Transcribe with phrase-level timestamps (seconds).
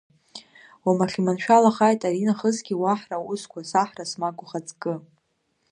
[0.85, 4.93] Уамахь иманшәалахааит аринахысгьы уаҳра аусқәа, Саҳ Расмаг ухаҵкы!